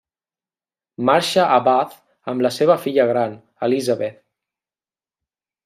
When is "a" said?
1.57-1.59